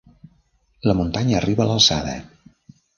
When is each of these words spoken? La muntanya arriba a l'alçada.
La 0.91 0.95
muntanya 1.01 1.37
arriba 1.43 1.67
a 1.67 1.71
l'alçada. 1.73 2.21